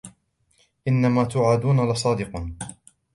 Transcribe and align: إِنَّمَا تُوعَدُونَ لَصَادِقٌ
إِنَّمَا 0.87 1.23
تُوعَدُونَ 1.23 1.79
لَصَادِقٌ 1.91 2.45